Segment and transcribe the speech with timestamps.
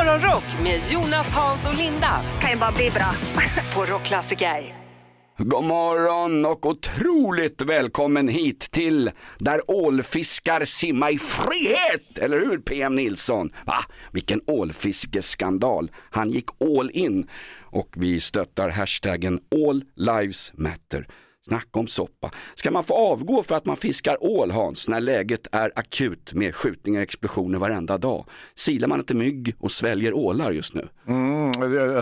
[0.00, 3.12] Morgonrock med Jonas, Hans och Linda kan ju bara bli bra.
[3.74, 4.74] på Rockklassiker.
[5.38, 12.96] God morgon och otroligt välkommen hit till där ålfiskar simma i frihet, eller hur PM
[12.96, 13.50] Nilsson?
[13.66, 13.84] Va?
[14.12, 15.90] Vilken ålfiskeskandal.
[16.10, 17.26] Han gick all in
[17.60, 21.06] och vi stöttar hashtaggen All Lives Matter.
[21.50, 22.30] Snacka om soppa.
[22.54, 26.54] Ska man få avgå för att man fiskar ål Hans, när läget är akut med
[26.54, 28.24] skjutningar och explosioner varenda dag?
[28.54, 30.88] Silar man inte mygg och sväljer ålar just nu?
[31.08, 31.52] Mm,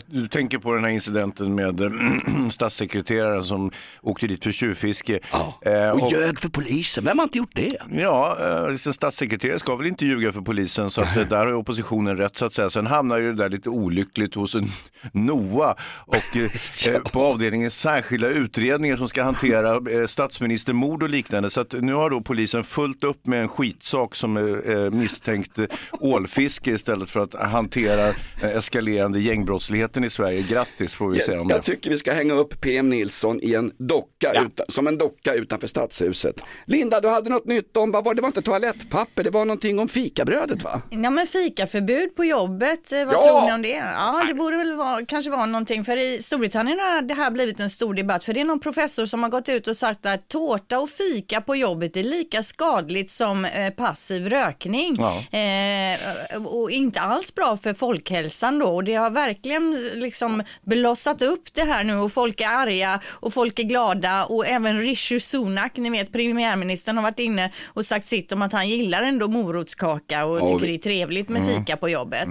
[0.06, 1.90] du tänker på den här incidenten med eh,
[2.50, 3.70] statssekreteraren som
[4.02, 5.18] åkte dit för tjuvfiske.
[5.62, 7.76] Eh, Och ljög för polisen, vem har inte gjort det?
[7.92, 11.52] Ja, eh, en statssekreterare ska väl inte ljuga för polisen så att eh, där har
[11.52, 12.70] oppositionen rätt så att säga.
[12.70, 14.66] Sen hamnar ju det där lite olyckligt hos en
[15.12, 15.76] NOA
[16.06, 16.50] och eh,
[16.94, 21.50] eh, på avdelningen särskilda utredningar som ska hantera eh, statsministermord och liknande.
[21.50, 25.58] Så att nu har då polisen fullt upp med en skitsak som är eh, misstänkt
[25.58, 25.64] eh,
[26.00, 30.42] ålfiske istället för att hantera eskalerande gängbrottsligheten i Sverige.
[30.42, 31.54] Grattis får vi säga om Jag, det.
[31.54, 35.34] jag tycker vi ska hänga upp PM Nilsson i en docka, utan, som en docka
[35.34, 36.42] utanför stadshuset.
[36.66, 39.44] Linda, du hade något nytt om, vad var det, det var inte toalettpapper, det var
[39.44, 40.82] någonting om fikabrödet va?
[40.90, 43.22] Ja men fikaförbud på jobbet, vad Ja!
[43.22, 43.68] tror ni om det?
[43.98, 47.60] Ja det borde väl vara, kanske vara någonting för i Storbritannien har det här blivit
[47.60, 50.28] en stor debatt för det är någon professor som har gått ut och sagt att
[50.28, 55.38] tårta och fika på jobbet är lika skadligt som eh, passiv rökning Ja.
[55.38, 61.54] eh, och inte alls bra för folkhälsan då och det har verkligen liksom blossat upp
[61.54, 65.76] det här nu och folk är arga och folk är glada och även Rishi Sunak,
[65.76, 70.24] ni vet premiärministern har varit inne och sagt sitt om att han gillar ändå morotskaka
[70.26, 72.24] och Ja, tycker det är trevligt med fika på jobbet.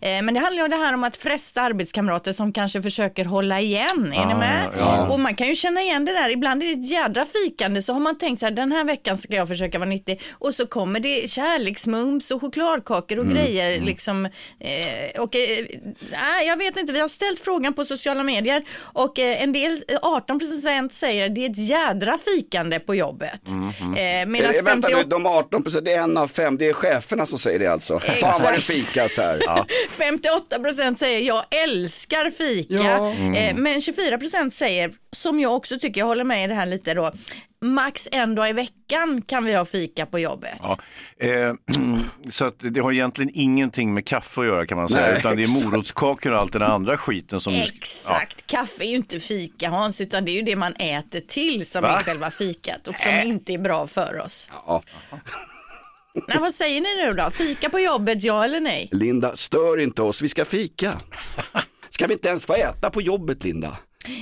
[0.00, 3.24] Eh, men det handlar ju om det här om att fresta arbetskamrater som kanske försöker
[3.24, 4.12] hålla igen.
[4.16, 4.68] Är ni med?
[5.10, 6.30] Och man kan ju känna igen det där.
[6.30, 9.18] Ibland är det ett jädra fikande så har man tänkt så här den här veckan
[9.18, 14.24] ska jag försöka vara nyttig och så kommer det kärleksmums och chokladkakor och grejer liksom.
[14.60, 15.66] Eh, och eh,
[16.12, 19.84] nej, jag vet inte, vi har ställt frågan på sociala medier och eh, en del,
[19.88, 23.40] eh, 18 procent säger det är ett jädra fikande på jobbet.
[23.96, 26.56] Eh, Är medan det, vänta nu, 58 de 18 procent, det är en av fem,
[26.58, 27.98] det är cheferna som säger det alltså.
[27.98, 29.40] Fan vad det fikas här.
[29.90, 33.10] 58 procent säger jag älskar fika, Ja.
[33.38, 36.66] eh, men 24 procent säger, som jag också tycker, jag håller med i det här
[36.66, 37.12] lite då,
[37.60, 40.54] max en dag i veckan kan vi ha fika på jobbet.
[40.60, 40.78] Ja,
[41.18, 41.54] eh,
[42.30, 45.36] så att det har egentligen ingenting med kaffe att göra kan man säga, Nej, utan
[45.36, 45.64] det är exakt.
[45.64, 47.54] morotskakor och allt den andra skiten som...
[47.54, 51.66] Exakt, kaffe är ju inte fika Hans, utan det är ju det man äter till
[51.66, 51.98] som Va?
[51.98, 54.50] är själva fikat och som inte är bra för oss.
[54.66, 54.82] Ja.
[56.28, 57.30] Nej, vad säger ni nu då?
[57.30, 58.88] Fika på jobbet, ja eller nej?
[58.92, 60.94] Linda, stör inte oss, vi ska fika.
[61.90, 63.78] Ska vi inte ens få äta på jobbet Linda?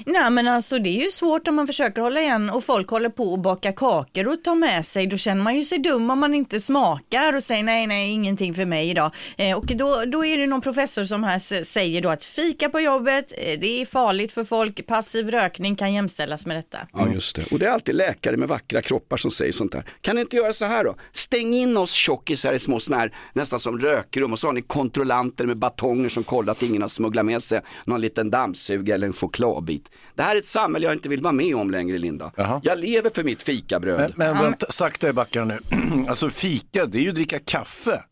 [0.07, 3.09] Nej men alltså det är ju svårt om man försöker hålla igen och folk håller
[3.09, 5.07] på och baka kakor och tar med sig.
[5.07, 8.55] Då känner man ju sig dum om man inte smakar och säger nej, nej, ingenting
[8.55, 9.11] för mig idag.
[9.37, 12.81] Eh, och då, då är det någon professor som här säger då att fika på
[12.81, 16.79] jobbet, eh, det är farligt för folk, passiv rökning kan jämställas med detta.
[16.93, 19.85] Ja just det, och det är alltid läkare med vackra kroppar som säger sånt där.
[20.01, 20.95] Kan ni inte göra så här då?
[21.13, 24.63] Stäng in oss tjockisar i små såna här, nästan som rökrum och så har ni
[24.63, 29.07] kontrollanter med batonger som kollar att ingen har smugglat med sig någon liten dammsugare eller
[29.07, 29.72] en chokladbit.
[30.15, 32.33] Det här är ett samhälle jag inte vill vara med om längre Linda.
[32.37, 32.61] Jaha.
[32.65, 34.13] Jag lever för mitt fikabröd.
[34.17, 35.61] Men, men vänta, sakta i backarna nu.
[36.09, 38.05] alltså fika, det är ju att dricka kaffe.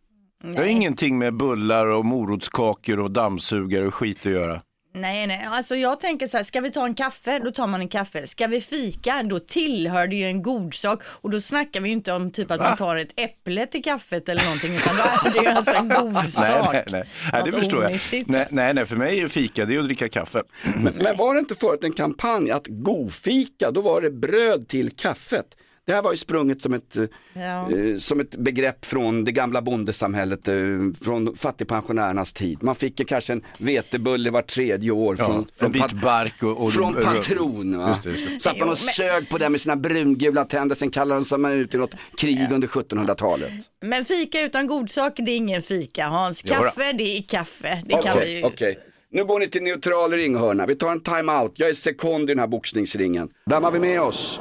[0.43, 4.63] Det har ingenting med bullar och morotskakor och dammsugare och skit att göra.
[4.93, 7.81] Nej, nej, alltså jag tänker så här, ska vi ta en kaffe, då tar man
[7.81, 8.27] en kaffe.
[8.27, 11.93] Ska vi fika, då tillhör det ju en god sak och då snackar vi ju
[11.95, 15.33] inte om typ att man tar ett äpple till kaffet eller någonting, utan då är
[15.35, 16.73] det ju alltså en god Nej, sak.
[16.73, 17.05] nej, nej.
[17.33, 18.01] nej det Något förstår jag.
[18.27, 20.43] Nej, nej, nej, för mig är fika, det är att dricka kaffe.
[20.77, 24.91] Men, men var det inte förut en kampanj att godfika, då var det bröd till
[24.97, 25.47] kaffet.
[25.91, 27.71] Det här var ju sprunget som ett, eh, Ja.
[27.71, 30.55] eh, som ett begrepp från det gamla bondesamhället, eh,
[31.03, 32.63] från fattigpensionärernas tid.
[32.63, 36.73] Man fick kanske en vetebulle var tredje år Ja, från, från, pat- bark och, och
[36.73, 37.79] från patron.
[37.79, 37.89] Va?
[37.89, 38.41] Just det, just det.
[38.41, 41.75] Satt man och sög på det med sina brungula tänder, sen kallade de sig ut
[41.75, 43.51] i något krig under 1700-talet.
[43.83, 46.43] Men fika utan godsak, det är ingen fika Hans.
[46.43, 47.83] Kaffe, det är kaffe.
[47.87, 48.45] Det kan vi ju.
[48.45, 48.79] okej.
[49.13, 50.67] Nu går ni till neutral ringhörna.
[50.67, 51.53] Vi tar en time-out.
[51.57, 53.29] Jag är sekond i den här boxningsringen.
[53.51, 54.41] Vem har vi med oss?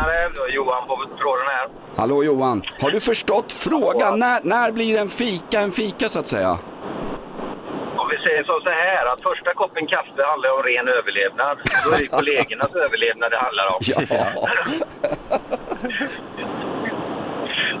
[0.00, 1.68] Tjenare, Johan på tråden här.
[1.96, 4.18] Hallå Johan, har du förstått frågan?
[4.18, 6.50] När, när blir en fika en fika så att säga?
[8.00, 11.58] Om vi säger så, så här att första koppen kaffe handlar om ren överlevnad.
[11.84, 13.80] Då är det kollegornas överlevnad det handlar om.
[13.90, 13.96] Ja,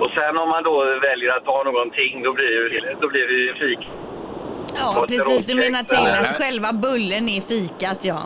[0.02, 3.38] Och sen om man då väljer att ta någonting, då blir det, då blir det
[3.48, 3.88] ju fik.
[4.74, 5.46] Ja, precis.
[5.46, 8.20] Du menar till att själva bullen är fikat, ja.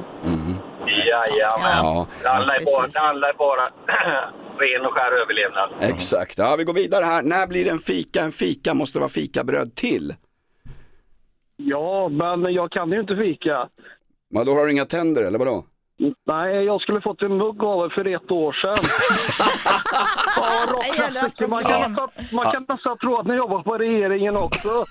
[1.15, 1.85] Jajamän.
[1.85, 2.07] Ja.
[2.23, 3.63] Det handlar ju bara, det handlar bara
[4.59, 5.71] ren och skär överlevnad.
[5.81, 6.39] exakt.
[6.39, 7.23] Ja, vi går vidare här.
[7.23, 8.75] När blir en fika en fika?
[8.75, 10.15] Måste det vara fikabröd till?
[11.57, 13.69] Ja, men jag kan ju inte fika.
[14.31, 15.65] Vadå, har du inga tänder eller vadå?
[16.27, 18.85] Nej, jag skulle fått en mugg av er för ett år sedan.
[21.39, 21.47] ja.
[21.49, 24.69] Man kan, nästan, man kan nästan tro att ni jobbar på regeringen också.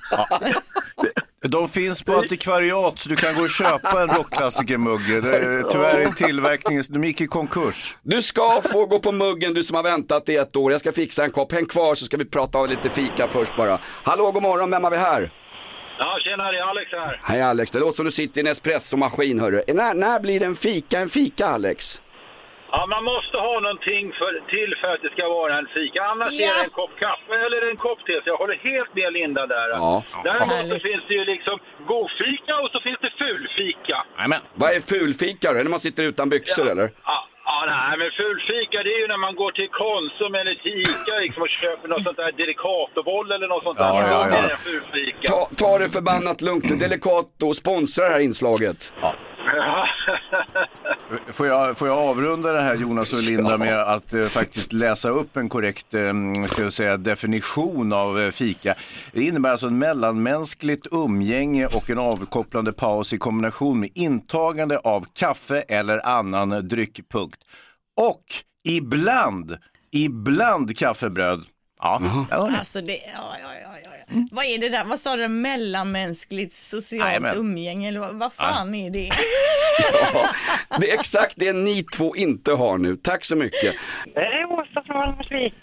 [1.47, 5.01] De finns på antikvariat så du kan gå och köpa en rockklassikermugg.
[5.23, 7.97] Det- Tyvärr är tillverkningen, de gick i konkurs.
[8.03, 10.71] Du ska få gå på muggen du som har väntat i ett år.
[10.71, 11.51] Jag ska fixa en kopp.
[11.51, 13.79] Häng kvar så ska vi prata om lite fika först bara.
[14.03, 15.31] Hallå, god morgon, vem har vi här?
[15.99, 17.19] Ja, tjena, det är Alex här.
[17.23, 19.61] Hej Alex, det låter som du sitter i en espressomaskin hörru.
[19.67, 22.01] När, när blir det en fika en fika Alex?
[22.75, 25.99] Ja, man måste ha någonting för, till för att det ska vara en fika.
[26.11, 26.45] Annars Ja.
[26.49, 28.13] är det en kopp kaffe eller en kopp te.
[28.23, 29.67] Så jag håller helt med Linda där.
[29.69, 30.03] Ja.
[30.23, 31.55] Däremot så finns det ju liksom
[31.93, 33.97] godfika och så finns det fulfika.
[34.17, 34.41] Jajamän.
[34.61, 35.53] Vad är fulfika då?
[35.53, 36.87] Är det när man sitter utan byxor eller?
[37.11, 40.75] Ja, ja, nej, men fulfika det är ju när man går till Konsum eller till
[40.81, 43.85] Ica liksom, och köper något sånt där delikatoboll eller något sånt där.
[43.85, 44.41] Ja, ja, ja.
[44.47, 45.25] Det är fulfika.
[45.31, 46.75] Ta, ta det förbannat lugnt nu.
[46.75, 48.79] Delicato sponsrar det här inslaget.
[51.27, 55.09] Får jag, får jag avrunda det här Jonas och Linda med att eh, faktiskt läsa
[55.09, 56.13] upp en korrekt eh,
[56.47, 58.75] ska jag säga, definition av eh, fika.
[59.11, 65.05] Det innebär alltså en mellanmänskligt umgänge och en avkopplande paus i kombination med intagande av
[65.13, 67.39] kaffe eller annan dryckpunkt.
[68.01, 68.23] Och
[68.63, 69.57] ibland,
[69.91, 71.43] ibland kaffebröd.
[71.83, 72.57] Ja, det.
[72.59, 73.89] Alltså det, ja, ja, ja, ja.
[74.07, 74.27] ja.
[74.31, 77.37] Vad är det där, vad sa du, mellanmänskligt socialt Jajamän.
[77.37, 79.09] umgänge eller vad, vad fan är det?
[80.79, 82.95] Det är exakt det ni två inte har nu.
[82.95, 83.75] Tack så mycket.
[84.13, 85.53] Det är Åsa från Valdemarsvik.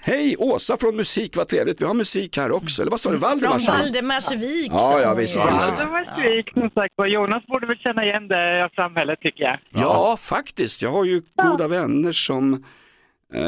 [0.00, 1.80] Hej, Åsa från Musik, vad trevligt.
[1.80, 2.82] Vi har musik här också.
[2.82, 3.68] Eller vad sa du, Från Valdemars?
[3.68, 5.42] Valdemarsvik Ja, sa ja, hon visst, ju.
[5.54, 5.78] visst.
[5.84, 7.06] Valdemarsvik, som sagt var.
[7.06, 9.58] Jonas borde väl känna igen det samhället tycker jag.
[9.70, 10.82] Ja, faktiskt.
[10.82, 12.64] Jag har ju goda vänner som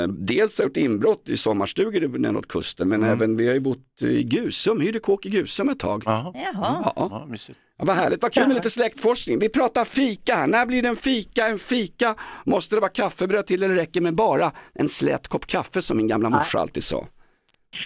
[0.08, 4.22] dels har gjort inbrott i sommarstugor neråt kusten, men även vi har ju bott i
[4.22, 6.02] Gusum, hyrde kåk i Gusum ett tag.
[6.06, 6.32] Jaha.
[6.34, 6.92] Jaha.
[6.96, 7.26] Ja.
[7.78, 9.38] Ja, vad härligt, vad kul med lite släktforskning.
[9.38, 10.46] Vi pratar fika här.
[10.46, 11.46] När blir det en fika?
[11.46, 12.14] En fika?
[12.44, 16.08] Måste det vara kaffebröd till eller räcker med bara en slät kopp kaffe som min
[16.08, 17.06] gamla morsa alltid sa?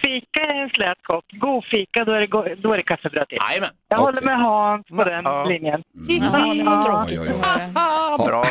[0.01, 1.25] Fika är en slät kopp.
[1.31, 3.37] God fika, då är det, go- då är det kaffebröd till.
[3.49, 3.69] Jajamän.
[3.89, 5.45] Jag håller med Hans på den Ja.
[5.45, 5.81] linjen.
[6.07, 7.41] Ja, det var tråkigt Oj, oj, oj.
[7.41, 7.71] att höra.
[7.75, 8.43] Ah, bra.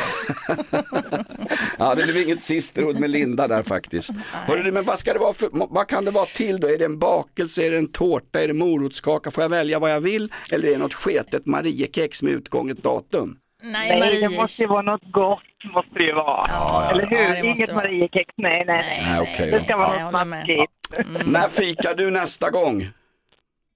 [1.78, 4.10] Ja, det blev inget sisterhood med Linda där faktiskt.
[4.32, 6.68] Hörru, du, men vad, ska det vara för, vad kan det vara till då?
[6.68, 9.30] Är det en bakelse, är det en tårta, är det morotskaka?
[9.30, 10.32] Får jag välja vad jag vill?
[10.52, 13.36] Eller är det något sketet Mariekex med utgånget datum?
[13.62, 14.38] Nej, Nej, det Maries.
[14.40, 15.38] måste ju vara något gott.
[15.74, 16.44] Måste det ju vara.
[16.48, 17.16] Ja, Eller hur?
[17.16, 17.84] ja, det Inget det vara.
[17.84, 18.30] Mariekex.
[18.36, 19.02] Nej, nej, nej.
[19.10, 21.26] Nej, okej Det ska Ja, vara något smaskigt.
[21.26, 22.82] När fikar du nästa gång?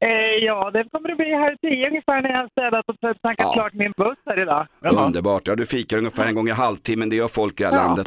[0.05, 0.11] Eh,
[0.45, 3.53] ja, det kommer det bli här tio ungefär när jag har städat och tankat Ja.
[3.53, 4.67] klart min buss här idag.
[5.07, 7.77] Underbart, ja du fikar ungefär en gång i halvtimmen, det gör folk i det här
[7.77, 7.83] Ja.
[7.87, 8.07] landet.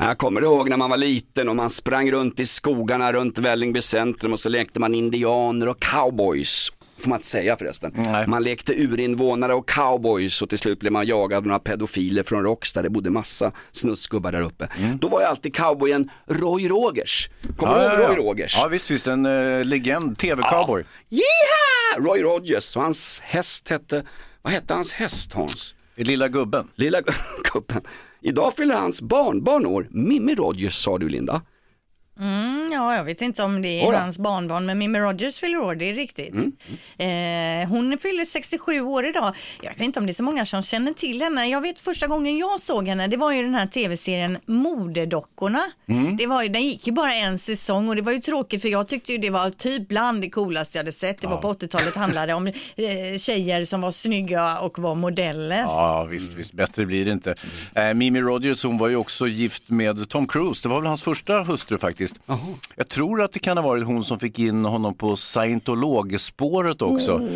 [0.00, 3.80] Jag kommer ihåg när man var liten och man sprang runt i skogarna runt Vällingby
[3.82, 6.72] centrum och så lekte man indianer och cowboys.
[6.98, 7.92] Får man inte säga förresten.
[7.96, 8.26] Nej.
[8.26, 12.42] Man lekte urinvånare och cowboys och till slut blev man jagad av några pedofiler från
[12.42, 12.82] Råcksta.
[12.82, 14.68] Det bodde massa snusgubbar där uppe.
[15.00, 17.30] Då var ju alltid cowboyen Roy Rogers.
[17.56, 18.56] Kommer du ihåg Roy Rogers?
[18.56, 19.06] Ja, visst, visst.
[19.06, 20.84] En uh, legend, tv-cowboy.
[21.10, 22.04] Yeah!
[22.06, 24.04] Roy Rogers och hans häst hette,
[24.42, 25.74] vad hette hans häst Hans?
[25.96, 26.68] Lilla gubben.
[26.74, 27.00] Lilla
[27.52, 27.82] gubben.
[28.22, 29.88] Idag fyller hans barnbarn år.
[29.90, 31.42] Mimmi Rogers sa du Linda.
[32.20, 33.98] Mm, ja, jag vet inte om det är då.
[33.98, 36.34] hans barnbarn, men Mimmi Rogers fyller år, det är riktigt.
[36.98, 39.36] Eh, hon fyller 67 år idag.
[39.62, 41.46] Jag vet inte om det är så många som känner till henne.
[41.48, 45.60] Jag vet första gången jag såg henne, det var ju den här tv-serien Modedockorna.
[46.18, 48.68] Det var ju, den gick ju bara en säsong och det var ju tråkigt för
[48.68, 51.20] jag tyckte ju det var typ bland det coolaste jag hade sett.
[51.20, 52.46] Det var på 80-talet, handlade om
[52.76, 55.58] eh, tjejer som var snygga och var modeller.
[55.58, 56.52] Ja, visst, visst.
[56.52, 57.34] Bättre blir det inte.
[57.74, 60.62] Eh, Mimi Rogers, hon var ju också gift med Tom Cruise.
[60.62, 62.07] Det var väl hans första hustru faktiskt.
[62.76, 67.28] Jag tror att det kan ha varit hon som fick in honom på scientologspåret också.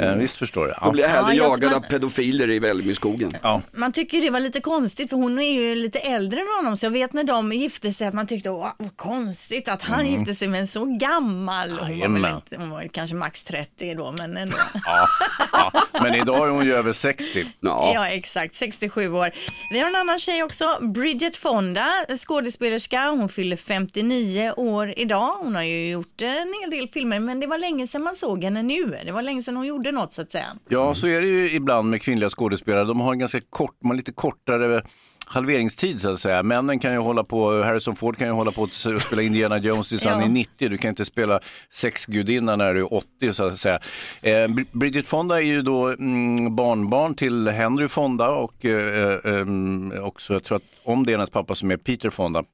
[0.00, 0.74] Eh, visst förstår du?
[0.84, 3.32] Då blir jag hellre Ja, jag jagad tror av man- pedofiler i Vällingbyskogen.
[3.42, 3.62] Ja.
[3.76, 6.86] Man tycker det var lite konstigt för hon är ju lite äldre än honom så
[6.86, 10.34] jag vet när de gifte sig att man tyckte åh vad konstigt att han gifte
[10.34, 11.68] sig med en så gammal.
[11.68, 12.34] Hon var, väl Jajamän.
[12.34, 14.56] inte, hon var kanske max 30 då men ändå.
[14.86, 15.08] Ja,
[15.52, 15.72] ja.
[16.02, 17.44] Men idag är hon ju över 60.
[17.60, 17.90] Ja.
[17.94, 19.30] Ja exakt, 67 år.
[19.72, 21.86] Vi har en annan tjej också, Bridget Fonda,
[22.18, 23.08] skådespelerska.
[23.10, 23.56] Hon fyller
[23.96, 25.30] 59 år idag.
[25.40, 28.44] Hon har ju gjort en hel del filmer, men det var länge sedan man såg
[28.44, 28.96] henne nu.
[29.04, 30.44] Det var länge sedan hon gjorde något så att säga.
[30.68, 32.84] Ja, så är det ju ibland med kvinnliga skådespelare.
[32.84, 34.82] De har en ganska kort, man lite kortare
[35.26, 36.42] halveringstid så att säga.
[36.42, 38.72] Männen kan ju hålla på, Harrison Ford kan ju hålla på att
[39.02, 40.68] spela Indiana Jones tills han är 90.
[40.68, 43.80] Du kan inte spela sexgudinna när du är 80 så att säga.
[44.22, 49.40] Eh, Br- Bridget Fonda är ju då mm, barnbarn till Henry Fonda och eh, eh,
[49.40, 52.44] mm, också, jag tror att om det är hennes pappa som är Peter Fonda.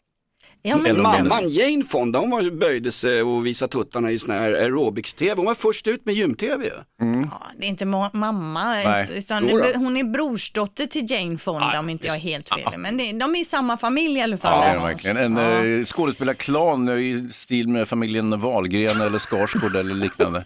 [0.64, 1.02] Ja, men.
[1.02, 5.34] Mamman Jane Fonda, hon var, böjde sig och visade tuttarna i sån här aerobics-tv.
[5.36, 6.70] Hon var först ut med gym-tv ju.
[7.00, 8.74] Ja, det är inte ma- mamma,
[9.16, 9.42] utan
[9.74, 12.78] hon är brorsdotter till Jane Fonda om inte jag är helt fel.
[12.78, 14.64] Men det, de är i samma familj i alla fall.
[14.66, 14.84] Ja, Hans.
[15.06, 15.16] verkligen.
[15.16, 15.64] En Ja.
[15.80, 20.44] eh, skådespelarklan i stil med familjen Wahlgren eller Skarsgård eller liknande.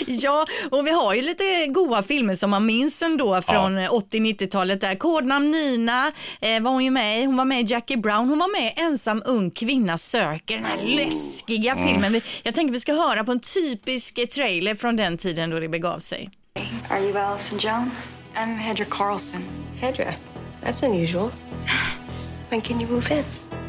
[0.06, 4.94] Ja, och vi har ju lite goa filmer som man minns ändå från 80-90-talet där.
[4.94, 7.24] Kodnamn Nina eh, var hon ju med i.
[7.24, 8.28] Hon var med i Jackie Brown.
[8.28, 11.86] Hon var med i Ensam ung kvinna söker, den här läskiga Mm.
[11.88, 12.20] filmen.
[12.42, 15.68] Jag tänker vi ska höra på en typisk eh, trailer från den tiden då det
[15.68, 16.30] begav sig.
[16.90, 18.08] Are you Allison Jones?
[18.36, 19.44] I'm Hedra Carlson.
[19.80, 20.14] Hedra?
[20.64, 21.30] That's unusual.
[22.50, 23.24] When can you move in?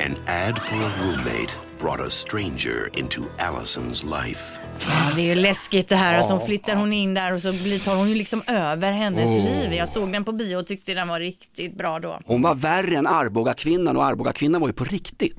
[0.05, 4.56] An ad for a roommate brought a stranger into Allison's life.
[4.79, 6.19] Ja, det är ju läskigt det här.
[6.19, 9.25] Och så flyttar hon in där och så blir- tar hon ju liksom över hennes
[9.25, 9.43] Oh.
[9.45, 9.73] liv.
[9.73, 12.19] Jag såg den på bio och tyckte den var riktigt bra då.
[12.25, 15.37] Hon var värre än Arboga-kvinnan och Arboga-kvinnan var ju på riktigt.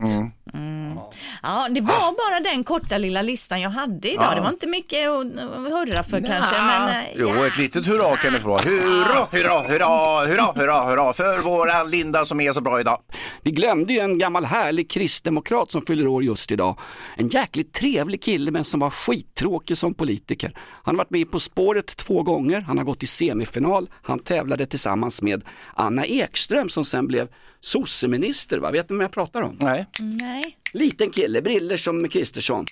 [1.42, 4.26] Ja, det var bara den korta lilla listan jag hade idag.
[4.30, 4.34] Ja.
[4.34, 8.32] Det var inte mycket att hurra för kanske, men eh, Jo, ett litet hurra kan
[8.32, 8.62] det få vara.
[8.62, 13.00] Hurra, hurra, hurra, hurra, hurra, hurra för våran Linda som är så bra idag.
[13.42, 16.78] Vi glömde ju en gammal härlig kristdemokrat som fyller år just idag.
[17.16, 20.52] En jäkligt trevlig kille men som var skittråkig som politiker.
[20.82, 24.66] Han har varit med På spåret två gånger, han har gått i semifinal, han tävlade
[24.66, 27.28] tillsammans med Anna Ekström som sen blev
[27.60, 28.58] sosseminister.
[28.58, 28.70] Va?
[28.70, 29.56] Vet ni vem jag pratar om?
[29.60, 29.86] Nej.
[29.98, 30.56] nej.
[30.72, 32.66] Liten kille, briller som Kristersson.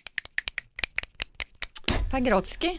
[2.11, 2.69] Pagrotsky.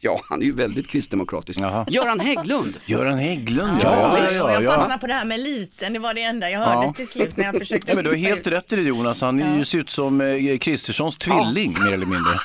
[0.00, 1.60] Ja, han är ju väldigt kristdemokratisk.
[1.88, 2.76] Göran Hägglund.
[2.86, 4.18] Göran Hägglund, Ja, ja.
[4.18, 4.70] ja, ja, jag ja.
[4.70, 5.92] fastnade på det här med liten.
[5.92, 6.92] Det var det enda jag hörde Ja.
[6.92, 8.46] till slut när jag försökte Ja, men du har helt ut.
[8.52, 12.38] rätt i det Jonas, han ser ut som eh, Kristerssons tvilling mer eller mindre.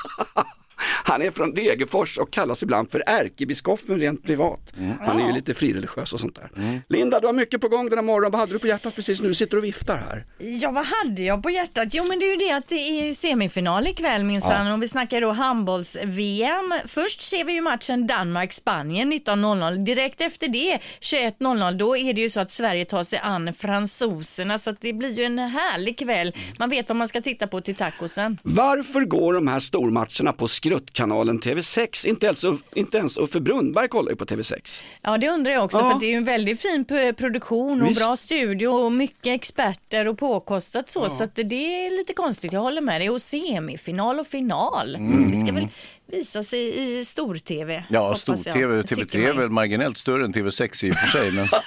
[1.03, 4.73] Han är från Degerfors och kallas ibland för ärkebiskopen rent privat.
[5.01, 6.81] Han är ju lite frireligiös och sånt där.
[6.89, 8.31] Linda, du har mycket på gång den här morgonen.
[8.31, 9.33] Vad hade du på hjärtat precis nu?
[9.33, 10.25] Sitter och viftar här.
[10.37, 11.87] Ja, vad hade jag på hjärtat?
[11.91, 14.73] Jo, men det är ju det att det är ju semifinal ikväll minsann Ja.
[14.73, 16.73] och vi snackar då handbolls-VM.
[16.87, 19.85] Först ser vi ju matchen Danmark-Spanien 19.00.
[19.85, 24.57] Direkt efter det, 21.00, då är det ju så att Sverige tar sig an fransoserna
[24.59, 26.35] så att det blir ju en härlig kväll.
[26.59, 28.37] Man vet vad man ska titta på till tacosen.
[28.43, 30.47] Varför går de här stormatcherna på
[30.81, 32.07] skruttkanalen TV6?
[32.07, 32.43] Inte ens,
[32.75, 34.83] inte ens Uffe Brunnberg kollar ju på TV6.
[35.01, 35.91] Ja, det undrar jag också, Ja.
[35.91, 36.85] för det är ju en väldigt fin
[37.17, 38.05] produktion och Visst.
[38.05, 41.41] bra studio och mycket experter och påkostat så, så att det
[41.85, 43.09] är lite konstigt, jag håller med dig.
[43.09, 45.31] Och semifinal och final, Mm.
[45.31, 45.67] det ska väl
[46.11, 47.83] visa sig i stor-tv.
[47.89, 51.31] Ja, stor-tv, Tycker TV3 är väl marginellt större än TV6 i och för sig.
[51.31, 51.47] Men...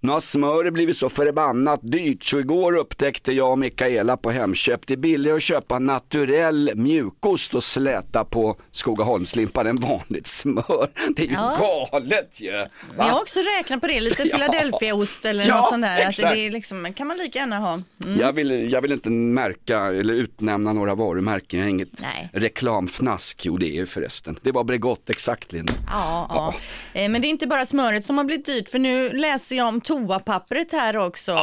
[0.00, 4.86] Nu har smöret blivit så förbannat dyrt så igår upptäckte jag och Mikaela på Hemköp
[4.86, 10.90] det är billigare att köpa naturell mjukost och släta på Skogaholmslimpan än vanligt smör.
[11.16, 11.88] Det är ju Ja.
[11.90, 12.52] galet ju.
[12.52, 12.66] Va?
[12.96, 14.36] Jag har också räknat på det, lite Ja.
[14.36, 16.08] Philadelphiaost eller Ja, något sånt där.
[16.08, 16.34] Exakt.
[16.34, 17.72] det är liksom, kan man lika gärna ha.
[17.72, 18.16] Mm.
[18.20, 22.30] Jag, vill, jag vill inte märka eller utnämna några varumärken, jag har inget Nej.
[22.32, 23.40] reklamfnask.
[23.46, 24.38] Jo det är ju förresten.
[24.42, 25.72] Det var Bregott exakt Linda.
[25.90, 26.54] Ja, ja.
[27.00, 29.68] Eh, Men det är inte bara smöret som har blivit dyrt för nu läser jag
[29.68, 31.38] om toapappret här också.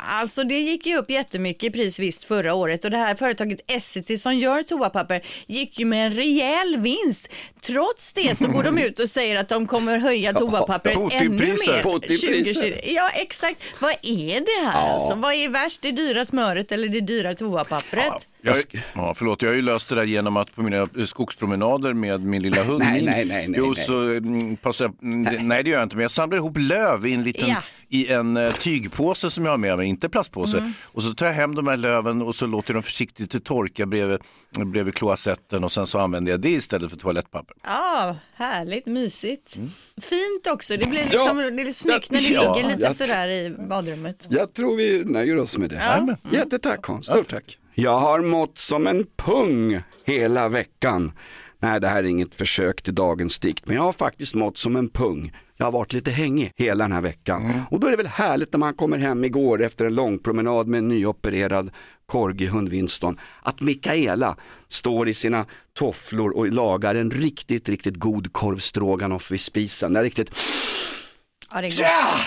[0.00, 3.70] Alltså det gick ju upp jättemycket i pris visst förra året och det här företaget
[3.70, 7.28] Essity som gör toapapper gick ju med en rejäl vinst.
[7.60, 11.72] Trots det så går de ut och säger att de kommer höja toapappret ännu Putinpriser.
[11.72, 11.82] mer.
[11.82, 12.54] Putinpriser.
[12.54, 12.78] 2020.
[12.94, 13.62] Ja exakt.
[13.80, 14.92] Vad är det här Ja.
[14.94, 15.14] alltså?
[15.14, 15.82] Vad är värst?
[15.82, 18.28] Det dyra smöret eller det dyra toapappret?
[18.42, 18.56] Jag,
[18.94, 22.20] ja, förlåt, jag har ju löst det där genom att på mina eh, skogspromenader med
[22.20, 22.78] min lilla hund.
[22.84, 23.84] Nej, nej, nej, nej, Jo, nej.
[23.84, 26.56] så mm, passar jag, mm, det- nej det gör jag inte, men jag samlar ihop
[26.58, 27.56] löv i en liten Ja.
[27.88, 30.58] i en eh, tygpåse som jag har med mig, inte plastpåse.
[30.58, 30.72] Mm.
[30.84, 33.86] Och så tar jag hem de här löven och så låter jag dem försiktigt torka
[33.86, 34.18] bredvid,
[34.66, 37.56] bredvid kloasetten och sen så använder jag det istället för toalettpapper.
[37.64, 39.54] Ja, härligt, mysigt.
[40.02, 40.76] Fint också.
[40.76, 41.50] Det blir liksom Ja.
[41.50, 44.26] det är snyggt när det Ja, ligger lite jag- sådär i badrummet.
[44.30, 45.82] Jag tror vi nöjer oss med det.
[46.06, 46.16] Ja.
[46.30, 47.58] Jättetack Hans, stort tack.
[47.80, 51.12] Jag har mått som en pung hela veckan.
[51.58, 54.76] Nej, det här är inget försök till dagens dikt, men jag har faktiskt mått som
[54.76, 55.32] en pung.
[55.56, 57.62] Jag har varit lite hängig hela den här veckan.
[57.70, 60.66] Och då är det väl härligt när man kommer hem igår efter en lång promenad
[60.66, 61.70] med en nyopererad
[62.06, 64.36] corgihund Winston, att Mikaela
[64.68, 69.92] står i sina tofflor och lagar en riktigt, riktigt god korv stroganoff vid spisen.
[69.92, 70.34] Det är riktigt
[71.52, 72.20] Ja, det är gott.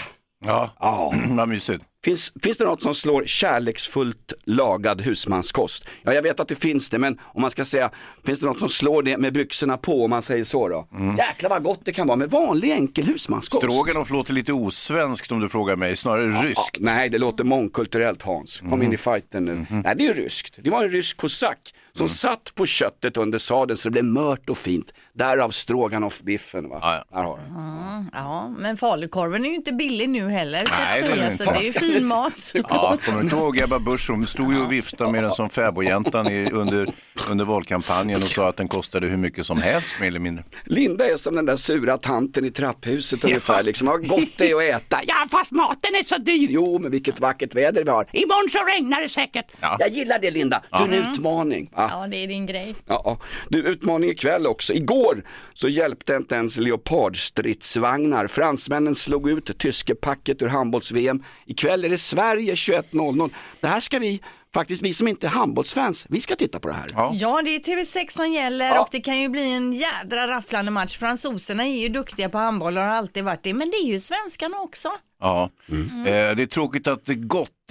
[0.80, 1.91] Ja, vad mysigt.
[2.04, 5.88] Finns, finns det något som slår kärleksfullt lagad husmanskost?
[6.04, 7.92] Ja, jag vet att det finns det, men om man ska säga,
[8.26, 10.88] finns det något som slår det med byxorna på, om man säger så då?
[11.18, 13.64] Jäklar vad gott det kan vara med vanlig enkel husmanskost.
[13.66, 16.78] Stroganoff låter lite osvenskt om du frågar mig, snarare ryskt.
[16.80, 18.60] Nej, det låter mångkulturellt Hans.
[18.60, 18.82] Kom Mm.
[18.84, 19.66] in i fighten nu.
[19.70, 20.60] Nej, det är ju ryskt.
[20.64, 22.10] Det var en rysk kosack som Mm.
[22.10, 24.94] satt på köttet under sadeln så det blev mört och fint.
[25.14, 26.70] Därav stroganoff-biffen.
[26.70, 27.04] Va?
[27.12, 27.44] Där har du.
[27.56, 30.60] Ja, ja, men falukorven är ju inte billig nu heller.
[30.60, 32.52] Så Nej, det är så det är ju fin mat.
[32.54, 34.10] Ja, kommer du inte ihåg Ebba Busch?
[34.10, 36.94] Hon stod ju och viftade med den som fäbodjäntan i- under,
[37.30, 40.44] under valkampanjen och sa att den kostade hur mycket som helst mer eller mindre.
[40.64, 43.64] Linda är som den där sura tanten i trapphuset ungefär.
[43.64, 45.00] Liksom, vad gott det är att äta.
[45.08, 46.48] Ja, fast maten är så dyr.
[46.52, 48.08] Jo, men vilket vackert väder vi har.
[48.14, 49.46] Imorgon så regnar det säkert.
[49.80, 50.62] Jag gillar det Linda.
[50.72, 51.14] Du är en Mm.
[51.14, 51.70] utmaning.
[51.92, 52.76] Ja, det är din grej.
[52.88, 53.20] Ja, ja.
[53.50, 54.74] Du, utmaning ikväll också.
[54.74, 55.24] Igår
[55.54, 58.28] så hjälpte inte ens leopardstridsvagnar.
[58.28, 61.24] Fransmännen slog ut tyskepacket ur handbolls-VM.
[61.46, 63.30] Ikväll är det Sverige 21.00.
[63.60, 64.22] Det här ska vi,
[64.54, 66.90] faktiskt vi som inte är handbollsfans, vi ska titta på det här.
[67.14, 70.98] Ja, det är TV6 som gäller och det kan ju bli en jädra rafflande match.
[70.98, 74.00] Fransoserna är ju duktiga på handboll och har alltid varit det, men det är ju
[74.00, 74.90] svenskarna också.
[75.20, 77.10] Ja, eh, det är tråkigt att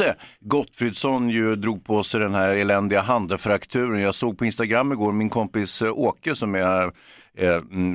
[0.01, 4.01] inte Gottfridsson ju drog på sig den här eländiga handfrakturen.
[4.01, 6.93] Jag såg på Instagram igår min kompis eh, Åke som är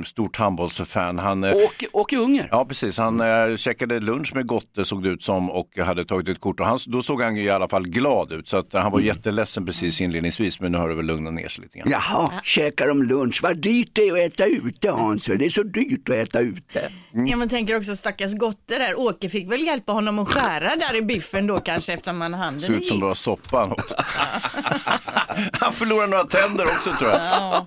[0.06, 1.18] stort handbollsfan.
[1.18, 2.48] Han, eh, Åke, Åke Unger.
[2.50, 2.98] Ja, precis.
[2.98, 6.60] Han eh, käkade lunch med Gotte såg det ut som och hade tagit ett kort.
[6.60, 8.48] Och han, då såg han ju i alla fall glad ut.
[8.48, 11.48] Så att, eh, han var jätteledsen precis inledningsvis men nu har det väl lugnat ner
[11.48, 11.90] sig lite grann.
[11.90, 13.40] Jaha, käkar de lunch?
[13.42, 15.24] Vad dyrt det är att äta ute Hans.
[15.24, 16.90] Det är så dyrt att äta ute.
[17.12, 19.00] Ja, man tänker också stackars Gotte där.
[19.00, 22.62] Åke fick väl hjälpa honom att skära där i biffen då kanske eftersom han handen
[22.62, 23.74] Ser ut som bara soppan.
[25.52, 27.20] han förlorade några tänder också tror jag.
[27.20, 27.66] Ja.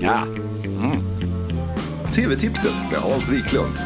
[0.00, 0.22] Ja.
[2.14, 3.78] TV-tipset med Hans Wiklund.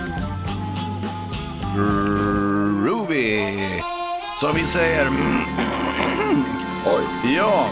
[2.84, 3.40] Ruby,
[4.40, 5.08] som vi säger.
[6.86, 7.32] Oj.
[7.36, 7.70] Ja.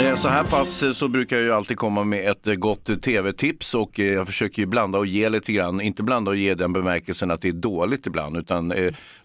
[0.00, 3.74] Eh, Så här pass så brukar jag ju alltid komma med ett eh, gott tv-tips
[3.74, 5.80] och eh, jag försöker ju blanda och ge lite grann.
[5.80, 8.72] Inte blanda och ge den bemärkelsen att det är dåligt ibland utan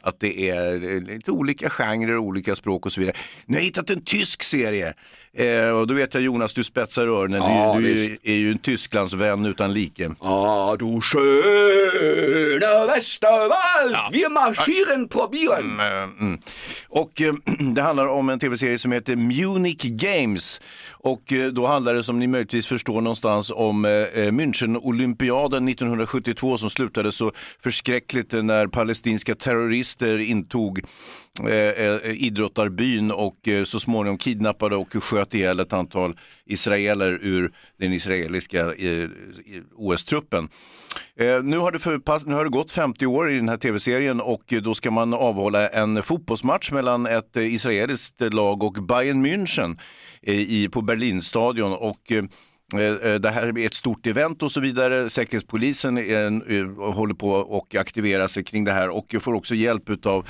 [0.01, 3.15] att det är lite olika genrer, olika språk och så vidare.
[3.45, 4.93] Nu har jag hittat en tysk serie
[5.79, 7.41] och då vet jag Jonas, du spetsar öronen.
[7.41, 10.09] Ja, du du är, ju- en Tysklandsvän utan like.
[10.21, 15.79] Ja, du sköna Westerwald, wir marschieren på bilen.
[15.79, 16.39] Mm, mm.
[16.89, 17.21] Och
[17.75, 20.58] det handlar om en tv-serie som heter Munich Games.
[20.91, 26.57] Och eh, då handlar det som ni möjligtvis förstår någonstans om eh, eh, München-olympiaden 1972
[26.57, 30.81] som slutade så förskräckligt när palestinska terrorister intog
[32.03, 38.73] idrottarbyn och så småningom kidnappade och sköt ihjäl ett antal israeler ur den israeliska
[39.75, 40.49] OS-truppen.
[41.15, 44.21] Eh, nu, har det förpass- nu har det gått 50 år i den här tv-serien
[44.21, 49.25] och eh, då ska man avhålla en fotbollsmatch mellan ett eh, israeliskt lag och Bayern
[49.25, 49.77] München
[50.21, 51.73] eh, i, på Berlinstadion.
[51.73, 52.11] Och,
[53.21, 55.09] det här är ett stort event och så vidare.
[55.09, 60.27] Säkerhetspolisen är, håller på och aktiverar sig kring det här och får också hjälp av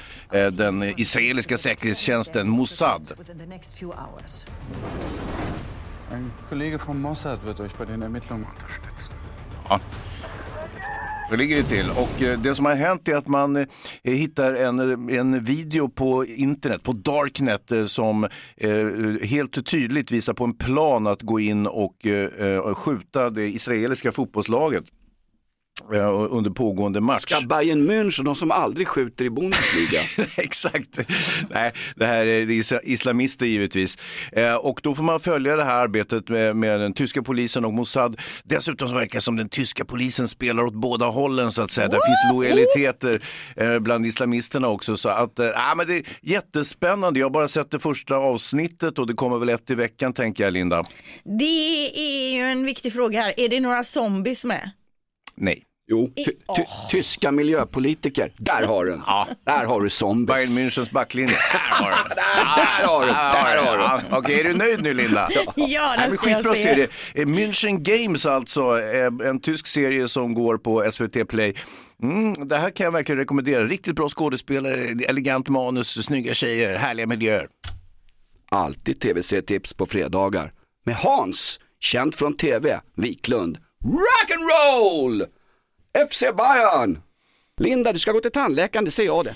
[0.52, 3.12] den israeliska säkerhetstjänsten Mossad.
[6.12, 9.14] Ein Kollege vom Mossad wird euch bei den Ermittlungen unterstützen.
[9.70, 9.80] Ja.
[11.30, 11.86] Så ligger det till.
[11.90, 13.66] Och eh, det som har hänt är att man eh,
[14.04, 18.28] hittar en, eh, en video på internet, på Darknet, som
[19.22, 21.96] helt tydligt visar på en plan att gå in och
[22.76, 24.84] skjuta det israeliska fotbollslaget
[26.30, 27.22] under pågående match.
[27.22, 30.02] Ska Bayern München, de som aldrig skjuter i Bundesliga.
[30.38, 31.00] Exakt.
[31.50, 33.98] Nej, det här är det är isla- islamister givetvis.
[34.32, 37.74] Eh, och då får man följa det här arbetet med, med den tyska polisen och
[37.74, 38.20] Mossad.
[38.44, 41.88] Dessutom så verkar det som den tyska polisen spelar åt båda hållen så att säga.
[41.88, 43.22] Där finns lojaliteter
[43.56, 44.98] eh, bland islamisterna också.
[44.98, 47.20] Så att, ja, men det är jättespännande.
[47.20, 50.44] Jag har bara sett det första avsnittet och det kommer väl ett i veckan tänker
[50.44, 50.84] jag Linda.
[51.40, 53.34] Det är ju en viktig fråga här.
[53.38, 54.72] Är det några zombies med?
[55.36, 55.64] Nej.
[55.92, 56.24] Jo, ty,
[56.56, 59.02] ty, tyska miljöpolitiker, där har du den.
[59.44, 60.36] Där har du zombies.
[60.36, 61.36] Bayern Münchens backlinje.
[62.16, 63.84] där har du, där har du.
[63.84, 65.30] Ja, Okej, är du nöjd nu Linda?
[65.56, 66.64] Ja, Nej, det ska jag se.
[66.64, 66.88] serie.
[67.14, 71.54] Eh, München Games alltså, eh, en tysk serie som går på SVT Play.
[72.04, 73.66] Mm, det här kan jag verkligen rekommendera.
[73.66, 77.48] Riktigt bra skådespelare, elegant manus, snygga tjejer, härliga miljöer.
[78.52, 80.52] Alltid tv-tips på fredagar.
[80.86, 83.58] Med Hans, känd från tv, Wiklund.
[83.86, 85.26] Rock'n'roll!
[85.94, 87.02] FC Bayern!
[87.58, 89.36] Linda, du ska gå till tandläkaren, det säger jag det.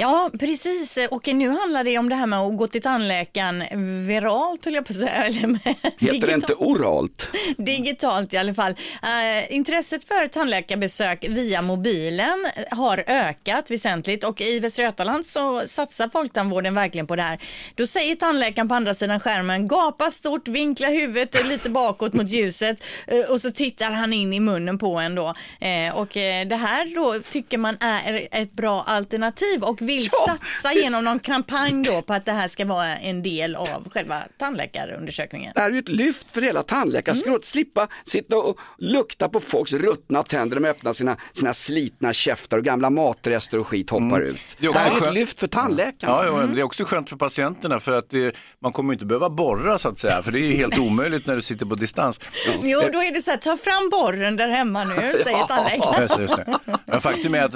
[0.00, 0.98] Ja, precis.
[1.10, 3.64] Och nu handlar det om det här med att gå till tandläkaren
[4.06, 5.24] viralt, höll jag på att säga.
[5.24, 5.58] Eller
[5.98, 7.30] Heter det inte oralt?
[7.56, 8.72] Digitalt i alla fall.
[9.02, 16.08] Eh, intresset för tandläkarbesök via mobilen har ökat väsentligt och i Västra Götaland så satsar
[16.08, 17.38] Folktandvården verkligen på det här.
[17.74, 22.82] Då säger tandläkaren på andra sidan skärmen, gapa stort, vinkla huvudet lite bakåt mot ljuset
[23.06, 25.34] eh, och så tittar han in i munnen på en då.
[25.60, 26.08] Eh, och
[26.48, 31.18] det här då tycker man är ett bra alternativ och vill Ja, satsa genom någon
[31.18, 35.52] kampanj då på att det här ska vara en del av själva tandläkarundersökningen.
[35.54, 39.72] Det här är ju ett lyft för hela tandläkarskrået, slippa sitta och lukta på folks
[39.72, 44.28] ruttna tänder, de öppnar sina, sina slitna käftar och gamla matrester och skit hoppar ut.
[44.28, 44.38] Mm.
[44.58, 46.12] Det är Det, också här är ett lyft för tandläkarna.
[46.12, 49.30] Ja, ja, det är också skönt för patienterna för att det, man kommer inte behöva
[49.30, 52.20] borra så att säga, för det är ju helt omöjligt när du sitter på distans.
[52.62, 56.48] Jo, då är det så här, ta fram borren där hemma nu, säger Ja, tandläkaren.
[56.86, 57.54] Men faktum är att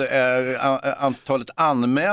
[0.85, 1.51] a- antalet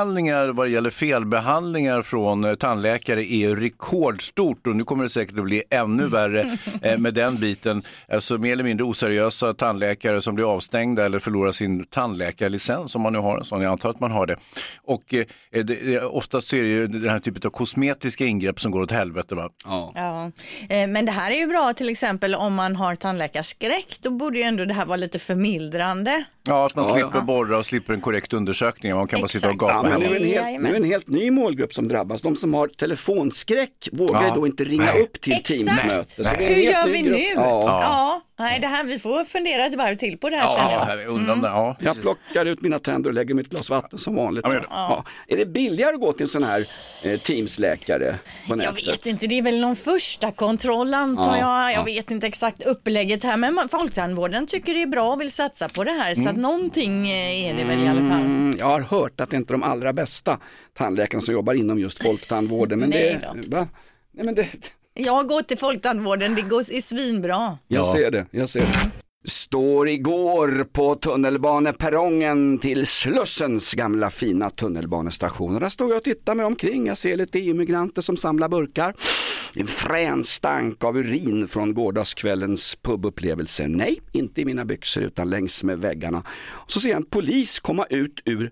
[0.09, 5.37] anmälningar vad det gäller felbehandlingar från eh, tandläkare är rekordstort och nu kommer det säkert
[5.37, 7.83] att bli ännu värre eh, med den biten.
[8.11, 13.13] Alltså mer eller mindre oseriösa tandläkare som blir avstängda eller förlorar sin tandläkarlicens om man
[13.13, 13.61] nu har en sån.
[13.61, 14.35] Jag antar att man har det.
[14.83, 15.25] Och eh,
[15.63, 18.81] det, eh, oftast så är det ju den här typen av kosmetiska ingrepp som går
[18.81, 19.35] åt helvete.
[19.35, 19.49] Va?
[19.65, 20.31] Ja.
[20.69, 24.37] Eh, Men det här är ju bra till exempel om man har tandläkarskräck, då borde
[24.37, 26.23] ju ändå det här vara lite förmildrande.
[26.43, 27.21] Ja, att man Ja, slipper ja.
[27.21, 28.95] borra och slipper en korrekt undersökning.
[28.95, 31.07] Man kan bara sitta och Ja, gapa nu, är en helt, nu är en helt
[31.07, 32.21] ny målgrupp som drabbas.
[32.21, 34.35] De som har telefonskräck vågar Ja.
[34.35, 35.01] då inte ringa Nej.
[35.03, 35.47] upp till Exakt.
[35.47, 36.23] Teamsmöte.
[36.23, 37.17] Så det är en Hur gör vi grupp.
[37.19, 37.25] nu?
[37.35, 38.21] Ja.
[38.39, 41.01] Nej, det här, vi får fundera ett varv till på det här känner Ja, jag.
[41.01, 41.47] jag undrar om det.
[41.47, 44.41] Ja, Jag plockar ut mina tänder och lägger mitt glas vatten som vanligt.
[44.43, 44.67] Ja, men gör det.
[44.69, 45.03] Ja.
[45.27, 46.65] Är det billigare att gå till en sån här
[47.03, 48.15] eh, Teamsläkare
[48.47, 48.87] på Jag nätet?
[48.87, 51.71] vet inte, det är väl någon första kontroll antar Ja, jag.
[51.71, 51.83] Jag ja.
[51.83, 55.69] vet inte exakt upplägget här, men man- Folktandvården tycker det är bra och vill satsa
[55.69, 58.21] på det här, så att någonting eh, är det väl i alla fall.
[58.21, 60.39] Mm, jag har hört att det inte är de allra bästa
[60.77, 62.79] tandläkarna som jobbar inom just folktandvården.
[62.79, 63.67] Men Nej det, va?
[64.11, 64.47] Nej, men det,
[64.93, 67.57] Jag går till Folktandvården, det går, är svinbra.
[67.67, 68.91] jag ser det, jag ser det.
[69.25, 75.55] Står igår på tunnelbaneperrongen till Slussens gamla fina tunnelbanestation.
[75.55, 76.87] Och där står jag och tittar mig omkring.
[76.87, 78.93] Jag ser lite EU-migranter som samlar burkar.
[79.55, 83.67] En frän stank av urin från gårdagskvällens pubupplevelse.
[83.67, 86.23] Nej, inte i mina byxor utan längs med väggarna.
[86.47, 88.51] Och så ser jag en polis komma ut ur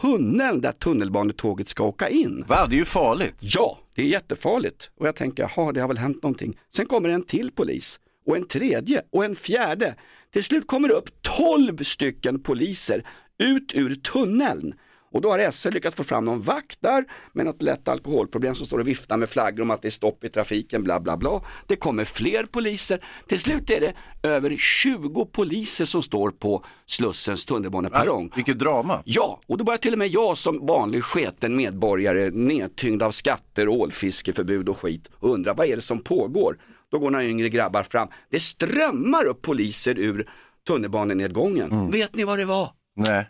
[0.00, 2.44] tunneln där tunnelbanetåget ska åka in.
[2.48, 3.36] Va, det är ju farligt.
[3.40, 4.90] Ja, det är jättefarligt.
[4.96, 6.58] Och jag tänker, jaha, det har väl hänt någonting.
[6.70, 9.94] Sen kommer en till polis och en tredje och en fjärde.
[10.32, 13.06] Till slut kommer det upp 12 stycken poliser
[13.38, 14.74] ut ur tunneln.
[15.10, 18.66] Och då har SL lyckats få fram någon vakt där med något lätt alkoholproblem som
[18.66, 21.40] står och viftar med flaggor om att det är stopp i trafiken, bla bla bla.
[21.66, 23.04] Det kommer fler poliser.
[23.28, 23.94] Till slut är det
[24.28, 28.32] över 20 poliser som står på Slussens tunnelbaneperrong.
[28.36, 29.02] Vilket drama.
[29.04, 33.68] Ja, och då börjar till och med jag som vanlig sketen medborgare nedtyngd av skatter,
[33.68, 36.58] ålfiskeförbud och skit och undrar vad är det som pågår?
[36.90, 38.08] Då går några yngre grabbar fram.
[38.30, 40.28] Det strömmar upp poliser ur
[40.66, 41.90] tunnelbanenedgången.
[41.90, 42.70] Vet ni vad det var?
[42.96, 43.26] Nej.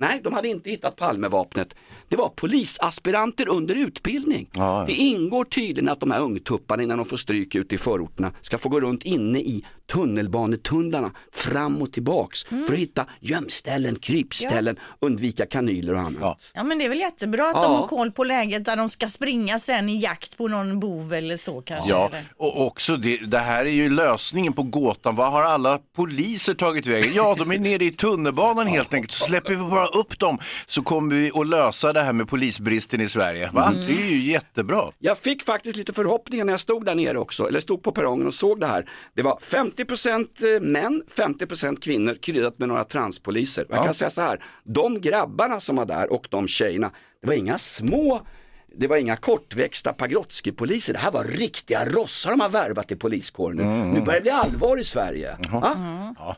[0.00, 1.74] Nej, de hade inte hittat Palmevapnet.
[2.08, 4.50] Det var polisaspiranter under utbildning.
[4.52, 4.86] Ja, ja.
[4.86, 8.58] Det ingår tydligen att de här ungtupparna innan de får stryk ute i förorterna ska
[8.58, 12.66] få gå runt inne i tunnelbanetunnlarna fram och tillbaks Mm.
[12.66, 16.52] för att hitta gömställen, krypställen, undvika kanyler och annat.
[16.54, 17.62] Ja men det är väl jättebra att Ja.
[17.62, 21.12] de har koll på läget där de ska springa sen i jakt på någon bov
[21.12, 21.90] eller så kanske.
[21.90, 22.24] Ja, eller?
[22.36, 25.16] och också det, det här är ju lösningen på gåtan.
[25.16, 27.12] Vad har alla poliser tagit vägen?
[27.14, 29.12] Ja, de är nere i tunnelbanan helt enkelt.
[29.12, 33.00] Så släpper vi bara upp dem så kommer vi att lösa det här med polisbristen
[33.00, 33.50] i Sverige.
[33.52, 33.66] Va?
[33.68, 33.80] Mm.
[33.86, 34.90] Det är ju jättebra.
[34.98, 38.26] Jag fick faktiskt lite förhoppningar när jag stod där nere också, eller stod på perrongen
[38.26, 38.88] och såg det här.
[39.14, 39.79] Det var 50%
[40.60, 43.64] män, 50% kvinnor, kryddat med några transpoliser.
[43.68, 43.84] Jag Ja.
[43.84, 46.90] kan säga så här, de grabbarna som var där och de tjejerna,
[47.20, 48.26] det var inga små
[48.76, 53.56] det var inga kortväxta Pagrotsky-poliser, det här var riktiga rossar de har värvat till poliskåren
[53.56, 53.62] nu.
[53.62, 53.90] Mm.
[53.90, 55.36] Nu börjar det bli allvar i Sverige.
[55.52, 55.76] Ja?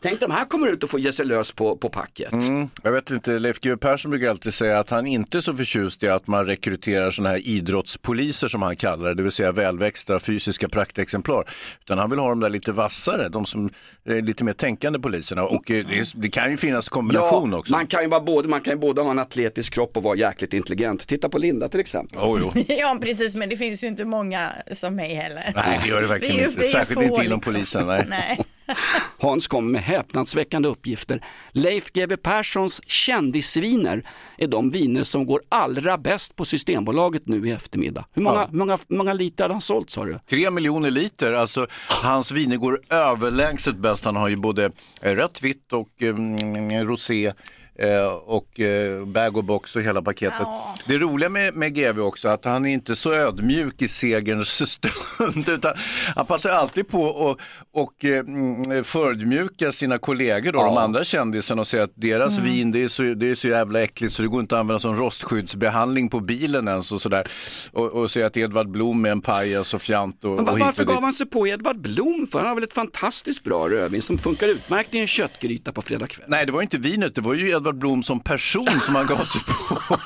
[0.01, 2.31] Tänk de här kommer ut och får ge sig lös på, på packet.
[2.31, 2.69] Mm.
[2.83, 6.03] Jag vet inte, Leif GW Persson brukar alltid säga att han inte är så förtjust
[6.03, 10.19] i att man rekryterar sådana här idrottspoliser som han kallar det, det vill säga välväxta
[10.19, 11.49] fysiska praktexemplar.
[11.81, 13.69] Utan han vill ha de där lite vassare, de som
[14.05, 15.43] är lite mer tänkande poliserna.
[15.43, 17.71] Och det, det kan ju finnas kombination Ja, också.
[17.71, 20.15] man kan ju vara både, man kan ju både ha en atletisk kropp och vara
[20.15, 21.07] jäkligt intelligent.
[21.07, 22.19] Titta på Linda till exempel.
[22.23, 22.63] Oh, jo.
[22.77, 25.51] Ja, precis, men det finns ju inte många som mig heller.
[25.55, 26.63] Nej, det gör det verkligen Vi är ju- inte.
[26.65, 27.53] Särskilt få, inte inom liksom.
[27.53, 27.87] polisen.
[27.87, 28.05] Nej.
[28.09, 28.41] Nej.
[29.19, 31.23] Hans kommer med häpnadsväckande uppgifter.
[31.51, 34.03] Leif GW Perssons kändisviner
[34.37, 38.05] är de viner som går allra bäst på Systembolaget nu i eftermiddag.
[38.13, 38.47] Hur många, Ja.
[38.51, 40.19] många, många liter hade han sålt sa du?
[40.29, 41.67] Tre miljoner liter, alltså
[42.03, 44.05] hans viner går överlägset bäst.
[44.05, 47.33] Han har ju både eh, rött, vitt och mm, rosé.
[47.79, 50.47] Eh, Och eh, bag och box och hela paketet.
[50.87, 55.49] Det roliga med, med GV också att han är inte så ödmjuk i segerns stund.
[55.49, 55.73] Utan
[56.15, 57.37] han passar alltid på att
[57.75, 62.51] och, eh, mm, förödmjuka sina kollegor, då, de andra kändisarna och säga att deras Mm.
[62.51, 64.79] vin det är, så, det är så jävla äckligt så det går inte att använda
[64.79, 67.27] som rostskyddsbehandling på bilen ens och sådär.
[67.71, 70.51] Och, och säga att Edvard Blom är en pajas och fjant och, Men och var,
[70.59, 70.95] varför och dit.
[70.95, 72.39] gav han sig på Edvard Blom för?
[72.39, 76.07] Han har väl ett fantastiskt bra rödvin som funkar utmärkt i en köttgryta på fredag
[76.07, 76.25] kväll.
[76.29, 79.23] Nej, det var inte vinet, det var ju Edvard Blom som person som han gav
[79.23, 79.97] sig på.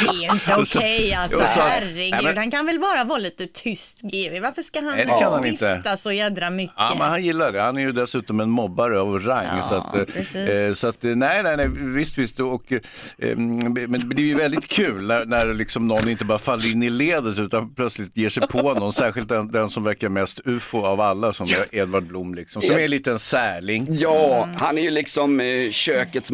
[0.00, 2.10] Det är inte okej alltså, och så- herregud.
[2.10, 4.40] Nej, men- Han kan väl bara vara lite tyst GV.
[4.42, 5.74] Varför ska han, Nej, det kan han inte.
[5.74, 6.74] stifta så jädra mycket?
[6.76, 7.60] Ja, men han gillar det.
[7.60, 9.46] Han är ju dessutom en mobbare av rang.
[9.56, 9.94] Ja, så att,
[10.34, 12.40] eh, eh, så att, eh, nej, nej, nej, visst, visst.
[12.40, 13.74] Och, eh, men
[14.08, 17.38] det är ju väldigt kul när, när liksom någon inte bara faller in i ledet
[17.38, 18.92] utan plötsligt ger sig på någon.
[18.92, 22.74] Särskilt den, den som verkar mest ufo av alla, som är Edvard Blom, liksom, som
[22.74, 23.86] är en liten särling.
[23.90, 26.30] Ja, han är ju liksom eh, kökets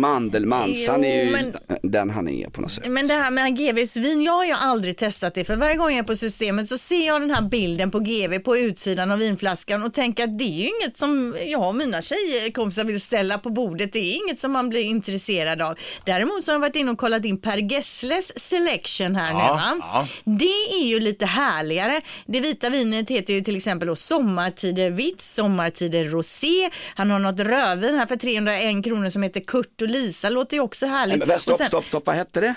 [0.67, 0.85] Mandelmans.
[0.87, 2.87] Jo, han är ju men- den han är på något sätt.
[2.89, 5.91] Men det här med GVs vin, jag har ju aldrig testat det för varje gång
[5.91, 9.19] jag är på systemet så ser jag den här bilden på GV på utsidan av
[9.19, 13.39] vinflaskan och tänker att det är ju inget som jag och mina tjejkompisar vill ställa
[13.39, 13.93] på bordet.
[13.93, 15.75] Det är inget som man blir intresserad av.
[16.05, 19.53] Däremot så har jag varit inne och kollat in Per Gessles selection här nu Ja,
[19.55, 19.79] va.
[19.81, 20.09] ja.
[20.25, 22.01] Det är ju lite härligare.
[22.27, 26.71] Det vita vinet heter ju till exempel då Sommartider vitt, Sommartider rosé.
[26.95, 30.63] Han har något rödvin här för 301 kronor som heter Kurt och Lisa, låter ju
[30.63, 31.19] också härligt.
[31.19, 32.55] Nej, men, stopp, sen- stopp, stopp, vad hette det?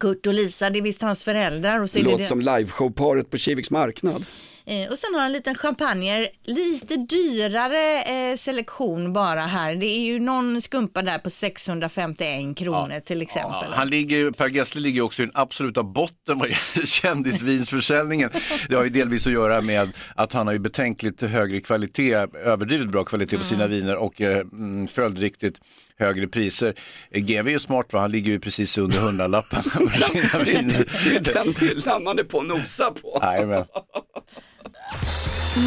[0.00, 1.80] Kurt och Lisa, det är visst hans föräldrar.
[1.82, 2.28] Och så är det Låter det.
[2.28, 4.26] som liveshowparet på Kiviks marknad.
[4.66, 9.74] Eh, och sen har han en liten champagne, lite dyrare eh, selektion bara här.
[9.74, 13.50] Det är ju någon skumpa där på 651 kronor till exempel.
[13.70, 16.86] Ja, han ligger, per Gessle ligger också i den absoluta botten vad gäller
[17.50, 18.30] kändisvinsförsäljningen.
[18.68, 22.88] Det har ju delvis att göra med att han har ju betänkligt högre kvalitet, överdrivet
[22.88, 25.60] bra kvalitet på sina viner och eh, mm, följdriktigt
[26.00, 26.74] högre priser.
[27.14, 29.62] GV är ju smart va, han ligger ju precis under hundralappen
[31.34, 33.18] den hyllan man är på att nosa på.
[33.22, 33.64] Jajamän.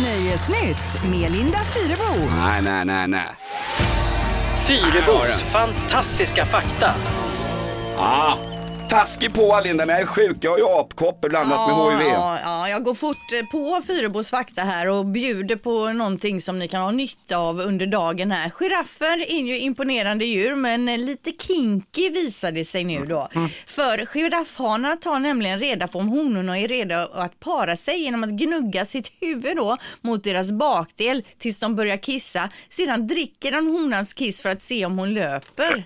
[0.03, 2.29] Nöjesnytt med Linda Fyrebo.
[2.45, 3.27] Nej, nej, nej, nej.
[4.67, 6.91] Fyrebos fantastiska fakta.
[7.97, 8.37] Ah,
[8.89, 10.37] taskig på Linda, men jag är sjuk.
[10.41, 12.07] Jag har ju apkoppor blandat med HIV.
[12.13, 12.39] Ja,
[12.73, 16.81] jag går fort eh, på Fyrebos fakta här och bjuder på någonting som ni kan
[16.81, 18.49] ha nytta av under dagen här.
[18.49, 23.29] Giraffer är ju imponerande djur men lite kinky visar det sig nu då.
[23.67, 28.29] För giraffhanar tar nämligen reda på om honorna är redo att para sig genom att
[28.29, 32.49] gnugga sitt huvud då mot deras bakdel tills de börjar kissa.
[32.69, 35.85] Sedan dricker de honans kiss för att se om hon löper.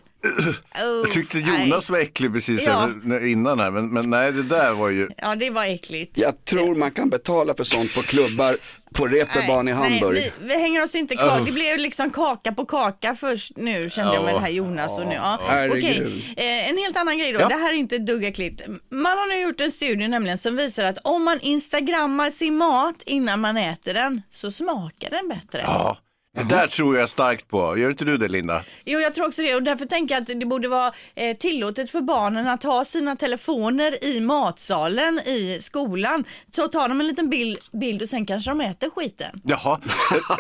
[1.04, 2.92] Jag tyckte Jonas var äcklig precis Ja.
[3.08, 5.10] här innan här, men, men nej det där var ju...
[5.18, 6.18] Ja, det var äckligt.
[6.18, 8.58] Jag tror man kan betala för sånt på klubbar
[8.94, 10.14] på Reeperbahn i Hamburg.
[10.14, 11.42] Nej, vi, vi hänger oss inte kvar.
[11.46, 15.08] Det blev liksom kaka på kaka först nu kände jag med det här Jonas och
[15.08, 15.14] nu.
[15.16, 15.40] Ja.
[15.70, 17.40] Okej, eh, en helt annan grej då.
[17.40, 17.48] Ja.
[17.48, 18.62] Det här är inte ett dugg äckligt.
[18.92, 22.96] Man har nu gjort en studie nämligen som visar att om man instagrammar sin mat
[23.06, 25.62] innan man äter den så smakar den bättre.
[25.66, 25.98] Ja,
[26.38, 27.78] det där tror jag starkt på.
[27.78, 28.64] Gör inte du det Linda?
[28.86, 31.92] Jo, jag tror också det och därför tänker jag att det borde vara eh, tillåtet
[31.92, 36.24] för barnen att ha sina telefoner i matsalen i skolan.
[36.56, 39.42] Så tar de en liten bild, bild och sen kanske de äter skiten.
[39.44, 39.80] Jaha,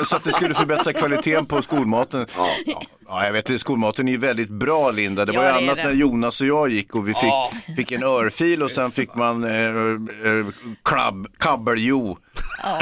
[0.03, 2.25] så att det skulle förbättra kvaliteten på skolmaten.
[2.37, 5.25] Ja, ja jag vet, skolmaten är ju väldigt bra Linda.
[5.25, 7.51] Det var Ja, ju det annat när Jonas och jag gick och vi fick, Ja.
[7.75, 10.45] fick en örfil och sen fick man eh, eh,
[10.83, 12.17] club, kabeljo.
[12.63, 12.79] Ja,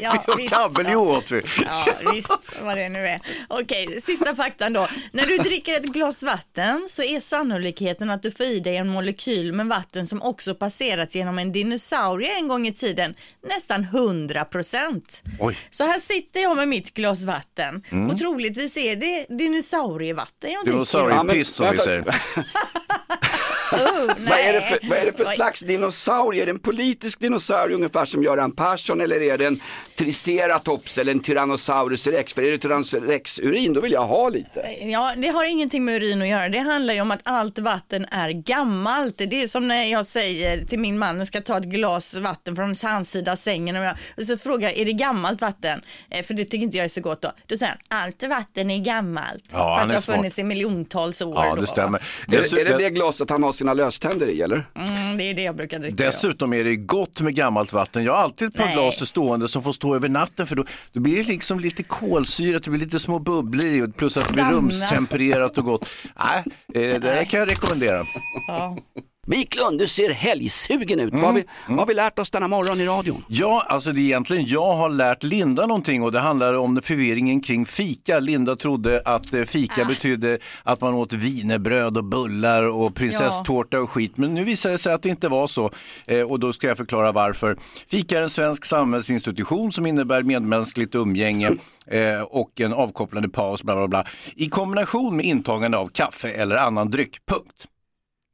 [0.00, 1.42] ja, kabeljo åt vi.
[1.66, 2.30] Ja, visst
[2.62, 3.20] vad det nu är.
[3.48, 4.88] Okej, sista faktan då.
[5.12, 8.88] När du dricker ett glas vatten så är sannolikheten att du får i dig en
[8.88, 13.14] molekyl med vatten som också passerat genom en dinosaurie en gång i tiden
[13.48, 15.22] nästan 100 procent.
[15.70, 18.10] Så här sitter jag med mitt glas vatten Mm.
[18.10, 18.18] och
[18.54, 20.70] troligtvis är det dinosaurievatten jag dricker.
[20.72, 22.14] Dinosauriepiss som vi vänta.
[23.70, 24.28] säger.
[24.28, 26.42] vad, är det för, vad är det för slags dinosaurie?
[26.42, 29.60] Är det en politisk dinosaurie ungefär som Göran Persson eller är det en
[29.96, 32.34] triceratops eller en tyrannosaurus rex?
[32.34, 34.60] För är det tyrannosaurus rex-urin då vill jag ha lite.
[34.80, 36.48] Ja, det har ingenting med urin att göra.
[36.48, 39.14] Det handlar ju om att allt vatten är gammalt.
[39.18, 42.56] Det är som när jag säger till min man, jag ska ta ett glas vatten
[42.56, 45.80] från hans sida av sängen och, jag, och så frågar jag, är det gammalt vatten?
[46.10, 47.32] Eh, för det tycker inte jag är så gott då.
[47.46, 49.44] Då säger han, allt vatten är gammalt.
[49.52, 51.34] Ja, för att det har funnits i miljontals år.
[51.36, 51.60] Ja, då.
[51.60, 51.98] det stämmer.
[51.98, 54.66] Är, det- är det det glaset han har sina löständer i eller?
[54.74, 56.04] Mm, det är det jag brukar dricka.
[56.04, 58.04] Dessutom är det gott med gammalt vatten.
[58.04, 58.74] Jag har alltid ett par Nej.
[58.74, 62.58] glas stående som får stå över natten för då, då blir det liksom lite kolsyra,
[62.58, 65.88] det blir lite små bubblor i och plus att det blir rumstempererat och gott.
[66.18, 68.02] Nej, eh, det här kan jag rekommendera.
[68.48, 68.78] Ja.
[69.26, 71.12] Wiklund, du ser helgsugen ut.
[71.12, 73.24] Vad, har vi, vad har vi lärt oss denna morgon i radion?
[73.28, 77.40] Ja, alltså det är egentligen jag har lärt Linda någonting och det handlar om förvirringen
[77.40, 78.20] kring fika.
[78.20, 83.90] Linda trodde att eh, fika betydde att man åt wienerbröd och bullar och prinsesstårta och
[83.90, 84.16] skit.
[84.16, 85.70] Men nu visar det sig att det inte var så
[86.06, 87.56] eh, och då ska jag förklara varför.
[87.88, 91.50] Fika är en svensk samhällsinstitution som innebär medmänskligt umgänge
[91.86, 94.06] eh, och en avkopplande paus, bla bla bla,
[94.36, 97.18] i kombination med intagande av kaffe eller annan dryck.
[97.26, 97.68] Punkt.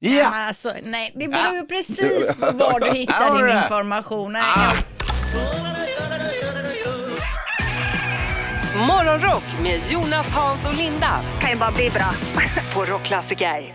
[0.03, 0.31] Ja!
[0.35, 4.33] Alltså, nej, det beror ju precis på var du hittar Ja, din information.
[4.33, 4.43] Nej,
[8.89, 11.21] Morgonrock med Jonas, Hans och Linda.
[11.41, 12.11] Kan ju bara bli bra.
[12.75, 13.75] På Rockklassiker.